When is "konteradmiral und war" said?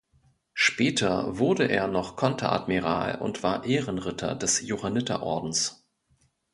2.15-3.65